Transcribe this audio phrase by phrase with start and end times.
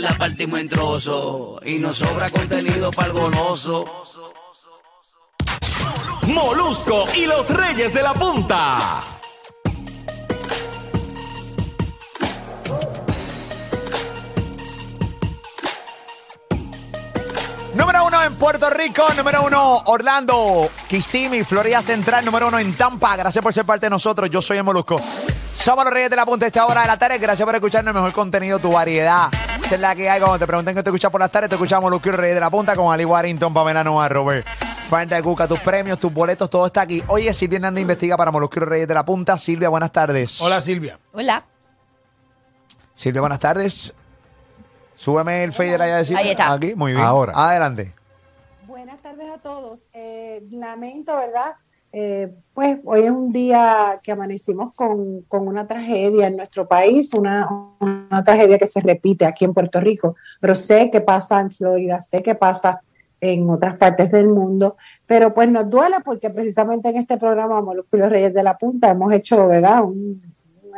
[0.00, 1.60] la partimos en trozos.
[1.66, 3.84] Y nos sobra contenido para el goloso.
[6.26, 9.00] Molusco y los Reyes de la Punta.
[17.74, 23.16] Número uno en Puerto Rico, número uno Orlando, Kissimmee, Florida Central, número uno en Tampa.
[23.16, 24.30] Gracias por ser parte de nosotros.
[24.30, 25.00] Yo soy el Molusco.
[25.52, 27.18] Somos los Reyes de la Punta a esta hora de la tarde.
[27.18, 29.28] Gracias por escucharnos el mejor contenido, tu variedad.
[29.64, 30.20] Esa es la que hay.
[30.20, 32.34] Cuando te pregunten qué te escuchas por las tardes, te escuchamos Molusco y los Reyes
[32.34, 34.46] de la Punta con Ali Warrington, Pamela Noa, Robert.
[34.46, 37.02] Fanta de Cuca, tus premios, tus boletos, todo está aquí.
[37.08, 39.38] Oye, Silvia Hernández investiga para los Reyes de la Punta.
[39.38, 40.38] Silvia, buenas tardes.
[40.42, 40.98] Hola Silvia.
[41.14, 41.46] Hola.
[42.92, 43.94] Silvia, buenas tardes.
[44.94, 46.20] Súbeme el fader allá de Silvia.
[46.24, 46.52] Ahí está.
[46.52, 47.02] Aquí, muy bien.
[47.02, 47.32] Ahora.
[47.34, 47.94] Adelante.
[48.66, 49.88] Buenas tardes a todos.
[49.94, 51.56] Eh, lamento, ¿verdad?
[51.96, 57.14] Eh, pues hoy es un día que amanecimos con, con una tragedia en nuestro país,
[57.14, 61.50] una, una tragedia que se repite aquí en Puerto Rico, pero sé que pasa en
[61.50, 62.80] Florida, sé que pasa
[63.20, 67.96] en otras partes del mundo, pero pues nos duele porque precisamente en este programa Molusco
[67.96, 70.22] y los Reyes de la Punta hemos hecho, un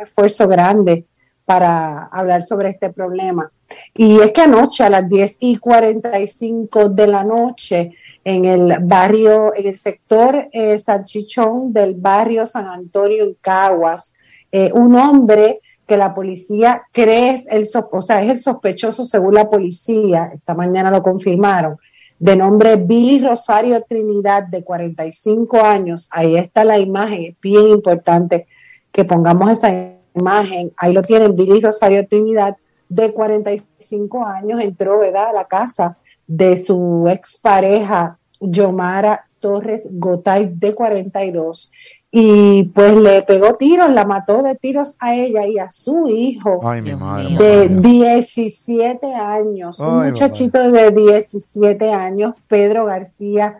[0.00, 1.06] esfuerzo grande
[1.44, 3.50] para hablar sobre este problema.
[3.94, 7.92] Y es que anoche a las 10 y 45 de la noche,
[8.24, 14.14] en el barrio, en el sector eh, Sanchichón del barrio San Antonio en Caguas,
[14.58, 19.34] eh, un hombre que la policía cree es el, o sea, es el sospechoso según
[19.34, 21.76] la policía, esta mañana lo confirmaron,
[22.18, 26.08] de nombre Billy Rosario Trinidad, de 45 años.
[26.10, 28.46] Ahí está la imagen, es bien importante
[28.90, 29.68] que pongamos esa
[30.14, 30.72] imagen.
[30.78, 32.56] Ahí lo tienen, Billy Rosario Trinidad,
[32.88, 41.70] de 45 años, entró a la casa de su expareja, Yomara Torres Gotay, de 42,
[42.18, 46.66] y pues le pegó tiros, la mató de tiros a ella y a su hijo
[46.66, 47.28] Ay, mi Dios madre.
[47.28, 47.38] mío.
[47.38, 53.58] de 17 años, un muchachito de 17 años, Pedro García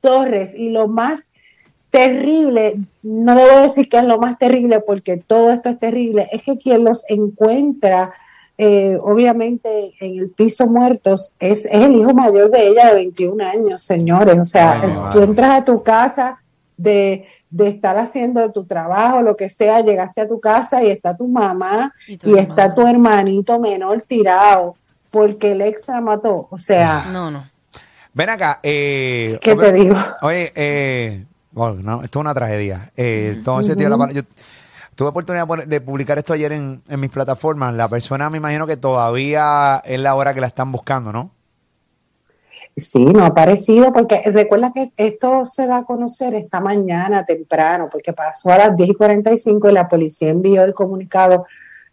[0.00, 0.54] Torres.
[0.56, 1.32] Y lo más
[1.90, 6.42] terrible, no debo decir que es lo más terrible porque todo esto es terrible, es
[6.44, 8.10] que quien los encuentra,
[8.56, 13.44] eh, obviamente en el piso muertos, es, es el hijo mayor de ella de 21
[13.44, 14.40] años, señores.
[14.40, 16.41] O sea, Ay, tú entras a tu casa
[16.82, 21.16] de, de estar haciendo tu trabajo, lo que sea, llegaste a tu casa y está
[21.16, 24.76] tu mamá Y tu y está tu hermanito menor tirado
[25.10, 26.48] porque el ex la mató.
[26.50, 27.42] O sea, No, no.
[28.14, 28.60] Ven acá.
[28.62, 29.96] Eh, ¿qué te digo?
[30.22, 32.90] Oye, eh, bueno, no, esto es una tragedia.
[32.96, 34.22] Eh, todo ese tío de la pala- yo
[34.94, 37.74] tuve oportunidad por- de publicar esto ayer en, en mis plataformas.
[37.74, 41.30] La persona me imagino que todavía es la hora que la están buscando, ¿no?
[42.74, 47.88] Sí, no ha aparecido porque recuerda que esto se da a conocer esta mañana temprano
[47.92, 51.46] porque pasó a las 10 y 45 y la policía envió el comunicado.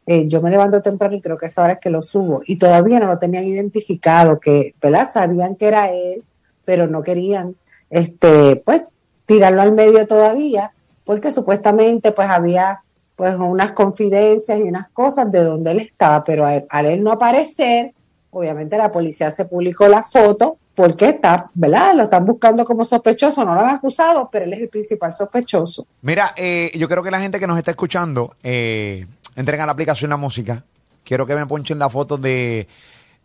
[0.05, 2.57] eh, yo me levanto temprano y creo que esa hora es que lo subo y
[2.57, 5.07] todavía no lo tenían identificado, que, ¿verdad?
[5.11, 6.23] Sabían que era él,
[6.65, 7.55] pero no querían,
[7.89, 8.83] este, pues,
[9.25, 10.71] tirarlo al medio todavía
[11.03, 12.83] porque supuestamente pues había
[13.15, 17.11] pues unas confidencias y unas cosas de donde él estaba, pero al, al él no
[17.11, 17.93] aparecer,
[18.31, 21.93] obviamente la policía se publicó la foto porque está, ¿verdad?
[21.93, 25.85] Lo están buscando como sospechoso, no lo han acusado, pero él es el principal sospechoso.
[26.03, 29.73] Mira, eh, yo creo que la gente que nos está escuchando, eh, entren a la
[29.73, 30.63] aplicación La Música.
[31.03, 32.69] Quiero que me ponchen la foto de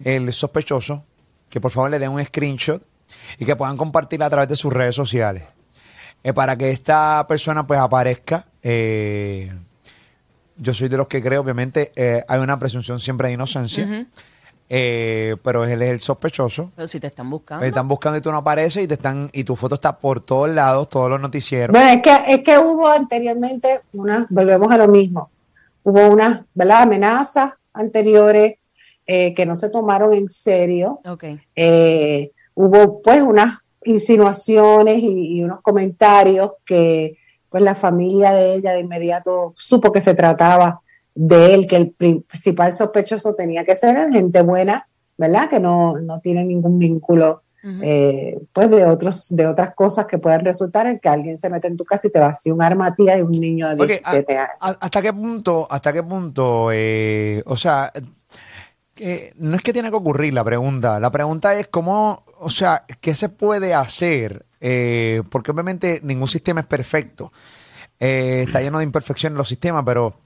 [0.02, 1.04] el sospechoso,
[1.48, 2.82] que por favor le den un screenshot
[3.38, 5.44] y que puedan compartirla a través de sus redes sociales.
[6.24, 8.46] Eh, para que esta persona pues aparezca.
[8.64, 9.52] eh,
[10.56, 14.08] yo soy de los que creo, obviamente, eh, hay una presunción siempre de inocencia.
[14.68, 16.72] Eh, pero él es el sospechoso.
[16.74, 17.62] Pero si te están buscando.
[17.62, 20.20] Te están buscando y tú no apareces y te están y tu foto está por
[20.20, 21.72] todos lados, todos los noticieros.
[21.72, 25.30] Bueno, es que, es que hubo anteriormente unas, volvemos a lo mismo,
[25.82, 26.82] hubo unas, ¿verdad?
[26.82, 28.54] Amenazas anteriores
[29.06, 31.00] eh, que no se tomaron en serio.
[31.06, 31.24] Ok.
[31.54, 37.18] Eh, hubo pues unas insinuaciones y, y unos comentarios que
[37.50, 40.80] pues la familia de ella de inmediato supo que se trataba
[41.14, 45.48] de él, que el principal sospechoso tenía que ser gente buena, ¿verdad?
[45.48, 47.42] Que no, no tiene ningún vínculo
[47.82, 51.66] eh, pues de otros de otras cosas que puedan resultar en que alguien se mete
[51.66, 53.88] en tu casa y te vacía un arma a ti y un niño de Ok,
[53.88, 54.50] 17 años.
[54.60, 57.90] a- ¿Hasta qué punto, hasta qué punto, eh, o sea,
[58.94, 62.84] que no es que tiene que ocurrir la pregunta, la pregunta es cómo, o sea,
[63.00, 64.44] ¿qué se puede hacer?
[64.60, 67.32] Eh, porque obviamente ningún sistema es perfecto,
[68.00, 70.16] Eh, está lleno de imperfecciones los sistemas, pero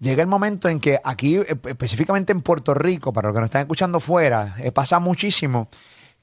[0.00, 3.46] llega el momento en que aquí, eh, específicamente en Puerto Rico, para los que nos
[3.48, 5.68] están escuchando fuera, eh, pasa muchísimo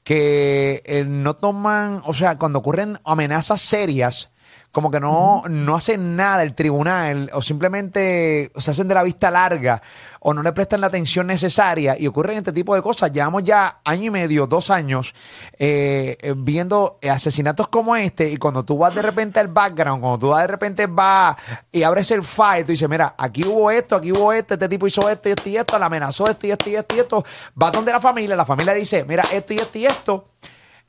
[0.04, 4.30] que eh, no toman, o sea, cuando ocurren amenazas serias,
[4.70, 9.30] como que no, no hacen nada el tribunal o simplemente se hacen de la vista
[9.30, 9.82] larga
[10.20, 13.10] o no le prestan la atención necesaria y ocurren este tipo de cosas.
[13.10, 15.14] Llevamos ya año y medio, dos años
[15.58, 20.18] eh, eh, viendo asesinatos como este y cuando tú vas de repente al background, cuando
[20.18, 21.36] tú vas de repente vas
[21.72, 24.86] y abres el file, tú dices, mira, aquí hubo esto, aquí hubo este, este tipo
[24.86, 27.24] hizo esto y esto y esto, la amenazó esto y esto y esto y esto,
[27.60, 30.28] va donde la familia, la familia dice, mira, esto y esto y esto.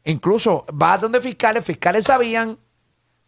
[0.03, 2.57] Incluso va donde fiscales, fiscales sabían,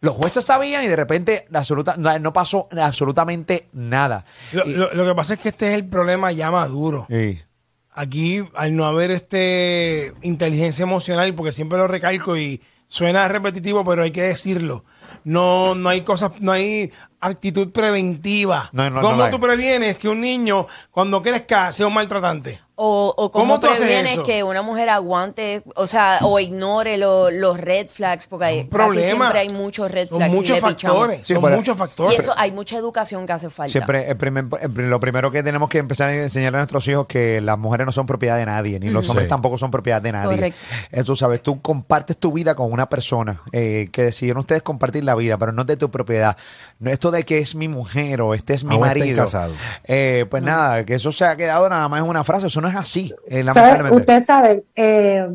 [0.01, 4.25] los jueces sabían y de repente la absoluta, no, pasó absolutamente nada.
[4.51, 7.05] Lo, Y- lo- lo que pasa es que este es el problema ya maduro.
[7.09, 7.39] Sí.
[7.93, 14.03] Aquí, al no haber este inteligencia emocional, porque siempre lo recalco y suena repetitivo, pero
[14.03, 14.85] hay que decirlo.
[15.23, 18.69] No, no hay cosas, no hay actitud preventiva.
[18.73, 22.59] No, no, ¿Cómo tú previenes que un niño, cuando crezca, sea un maltratante?
[22.83, 24.23] O, o ¿Cómo cómo, tú haces previenes eso?
[24.23, 28.69] que una mujer aguante, o sea, o ignore lo- los red flags, porque hay, casi
[28.69, 29.05] Problema.
[29.07, 30.33] siempre hay muchos red Son flags.
[30.33, 30.97] y muchos le pichamos.
[30.99, 31.21] factores.
[31.27, 31.77] Sí, son pero- muchos
[32.11, 33.71] Y eso hay mucha educación que hace falta.
[33.71, 37.05] Siempre, el primer- el lo primero que tenemos que empezar a enseñar a nuestros hijos
[37.05, 39.29] que las mujeres no son propiedad de nadie, ni los hombres Sí.
[39.29, 40.35] tampoco son propiedad de nadie.
[40.35, 40.59] Correcto.
[40.91, 45.13] Eso sabes, tú compartes tu vida con una persona eh, que decidieron ustedes compartir la
[45.13, 46.35] vida, pero no es de tu propiedad.
[46.79, 49.23] No esto de que es mi mujer o este es mi Aún estén marido.
[49.23, 49.55] casados.
[49.83, 52.70] Eh, pues nada, que eso se ha quedado nada más en una frase, eso no
[52.71, 53.43] es así, eh.
[53.91, 55.27] Ustedes saben, eh,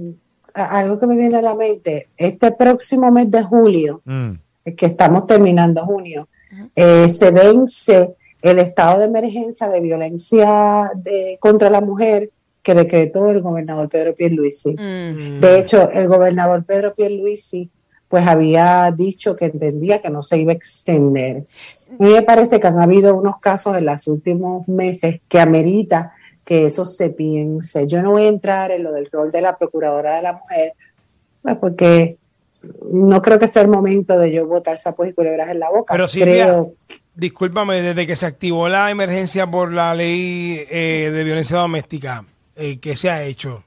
[0.55, 4.31] algo que me viene a la mente, este próximo mes de julio, Mm.
[4.65, 6.29] es que estamos terminando junio,
[6.75, 12.31] eh, se vence el estado de emergencia de violencia de- contra la mujer
[12.63, 14.73] que decretó el gobernador Pedro Pierluisi.
[14.73, 15.41] Mm.
[15.41, 17.71] De hecho, el gobernador Pedro Pierluisi
[18.09, 21.45] pues había dicho que entendía que no se iba a extender.
[21.99, 26.13] A mí me parece que han habido unos casos en los últimos meses que amerita
[26.47, 27.87] que eso se piense.
[27.87, 30.73] Yo no voy a entrar en lo del rol de la procuradora de la mujer,
[31.43, 32.17] pues porque
[32.91, 35.93] no creo que sea el momento de yo botar sapos y culebras en la boca.
[35.93, 36.73] Pero Silvia, creo
[37.17, 42.79] discúlpame, desde que se activó la emergencia por la ley eh, de violencia doméstica, eh,
[42.79, 43.65] ¿qué se ha hecho?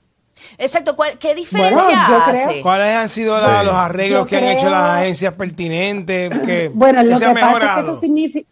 [0.57, 2.61] Exacto, ¿cuál- ¿qué diferencia Bueno, yo creo- hace?
[2.61, 3.65] ¿Cuáles han sido la- Sí.
[3.65, 6.29] los arreglos Yo que han hecho las agencias pertinentes?
[6.39, 8.49] Que, Bueno, lo que pasa es que eso significa,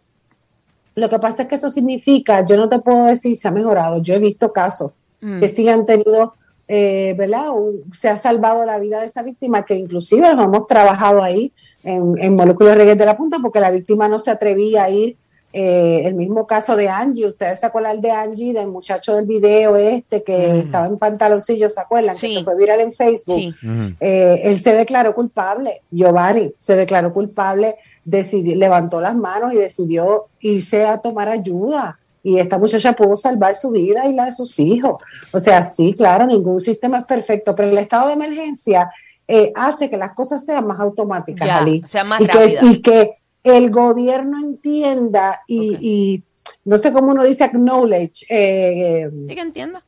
[0.98, 4.02] lo que pasa es que eso significa, yo no te puedo decir se ha mejorado,
[4.02, 4.92] yo he visto casos
[5.40, 6.34] que sí han tenido,
[6.68, 7.50] eh, ¿verdad?
[7.50, 11.52] Un- se ha salvado la vida de esa víctima, que inclusive los hemos trabajado ahí
[11.82, 15.16] en, en Moléculas Reyes de la Punta, porque la víctima no se atrevía a ir.
[15.52, 19.76] eh, el mismo caso de Angie, ustedes se acuerdan de Angie, del muchacho del video
[19.76, 22.14] este que estaba en pantaloncillos, ¿se acuerdan?
[22.14, 22.34] Que Sí.
[22.36, 23.34] se fue viral en Facebook.
[23.34, 23.54] Sí.
[23.98, 27.76] Eh, él se declaró culpable, Giovanni se declaró culpable,
[28.08, 31.98] decidió, levantó las manos y decidió irse a tomar ayuda.
[32.22, 35.02] Y esta muchacha pudo salvar su vida y la de sus hijos.
[35.32, 38.90] O sea, sí, claro, ningún sistema es perfecto, pero el estado de emergencia
[39.26, 41.82] eh, hace que las cosas sean más automáticas, Ya, Ali.
[41.86, 46.22] sean más y que, y que el gobierno entienda y,
[46.64, 49.84] no sé cómo uno dice acknowledge, eh, Sí que entienda.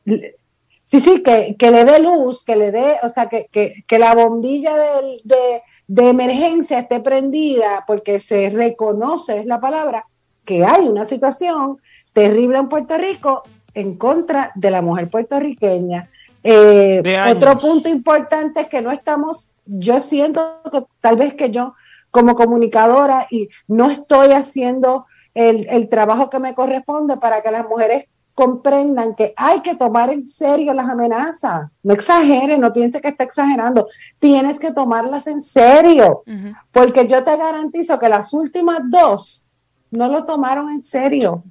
[0.91, 3.97] Sí, sí, que, que le dé luz, que le dé, o sea, que, que, que
[3.97, 10.05] la bombilla del- de, de emergencia esté prendida porque se reconoce, es la palabra,
[10.43, 11.77] que hay una situación
[12.11, 13.41] terrible en Puerto Rico
[13.73, 16.09] en contra de la mujer puertorriqueña.
[16.43, 21.51] Eh, De otro punto importante es que no estamos, yo siento que tal vez que
[21.51, 21.73] yo
[22.09, 25.05] como comunicadora y no estoy haciendo
[25.35, 30.09] el, el trabajo que me corresponde para que las mujeres comprendan que hay que tomar
[30.11, 31.69] en serio las amenazas.
[31.83, 33.87] No exagere, no piense que está exagerando.
[34.19, 36.23] Tienes que tomarlas en serio,
[36.71, 39.43] porque yo te garantizo que las últimas dos
[39.91, 41.43] no lo tomaron en serio.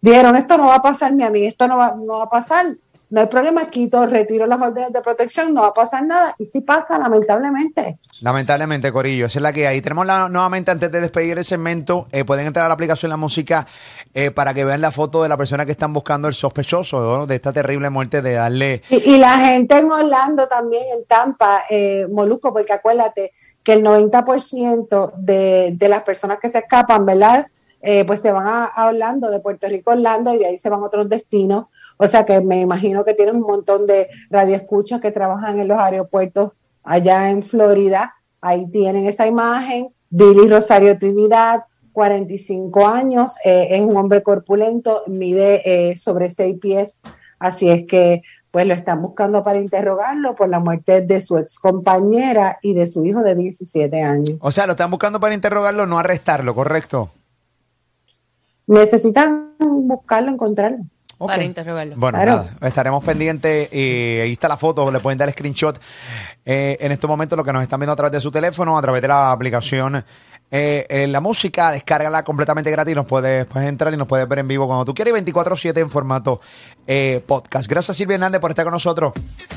[0.00, 2.28] Dijeron, esto no va a pasar ni a mí, esto no va, no va a
[2.28, 2.76] pasar.
[3.10, 6.36] No hay problema, quito, retiro las órdenes de protección, no va a pasar nada.
[6.38, 7.98] Y sí pasa, lamentablemente.
[8.22, 9.80] Lamentablemente, Corillo, esa es la que hay.
[9.80, 13.16] Tenemos la, nuevamente, antes de despedir el segmento, eh, pueden entrar a la aplicación La
[13.16, 13.66] Música
[14.14, 17.26] eh, para que vean la foto de la persona que están buscando el sospechoso ¿no?
[17.26, 18.82] de esta terrible muerte de darle...
[18.90, 23.32] Y, y la gente en Orlando también, en Tampa, eh, Molusco, porque acuérdate
[23.64, 27.48] que el 90% de, de las personas que se escapan, ¿verdad?
[27.82, 30.56] Eh, pues se van a, a Orlando, de Puerto Rico a Orlando, y de ahí
[30.56, 31.66] se van a otros destinos.
[32.02, 35.78] O sea que me imagino que tienen un montón de radioescuchas que trabajan en los
[35.78, 36.52] aeropuertos
[36.82, 38.14] allá en Florida.
[38.40, 39.90] Ahí tienen esa imagen.
[40.08, 47.00] Billy Rosario Trinidad, 45 años, eh, es un hombre corpulento, mide eh, sobre 6 pies,
[47.38, 51.58] así es que pues lo están buscando para interrogarlo por la muerte de su ex
[51.58, 54.38] compañera y de su hijo de 17 años.
[54.40, 57.10] O sea, lo están buscando para interrogarlo, no arrestarlo, ¿correcto?
[58.66, 60.78] Necesitan buscarlo, encontrarlo.
[61.26, 61.94] Para interrogarlo.
[61.96, 62.36] Bueno, Claro.
[62.36, 63.68] nada, estaremos pendientes.
[63.72, 65.78] eh, ahí está la foto, le pueden dar screenshot.
[66.44, 68.82] Eh, en este momento, lo que nos están viendo a través de su teléfono, a
[68.82, 70.02] través de la aplicación
[70.52, 72.94] eh, eh, la música, descárgala completamente gratis.
[72.94, 75.78] Nos puedes, puedes entrar y nos puedes ver en vivo cuando tú quieras y 24-7
[75.78, 76.40] en formato
[76.86, 77.68] eh, podcast.
[77.68, 79.12] Gracias, Silvia Hernández, por estar con nosotros.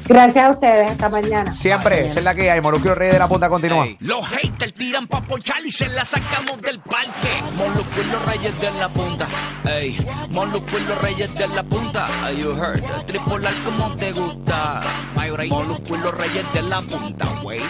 [0.07, 0.91] Gracias a ustedes.
[0.91, 1.51] Hasta mañana.
[1.51, 2.61] Siempre, esa es la que hay.
[2.61, 3.85] Molusco Rey de la Punta continúa.
[3.85, 7.29] Ey, Los haters tiran pa' ponchar y se la sacamos del parque.
[7.57, 9.27] Molusco y los reyes de la punta.
[9.65, 9.97] Ey,
[10.31, 12.05] Molusco y los reyes de la punta.
[12.27, 12.83] Hey, you heard.
[13.07, 14.81] Tripolar como te gusta.
[15.49, 17.61] Molusco y los reyes de la punta, wey.